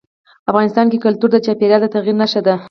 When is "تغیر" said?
1.95-2.15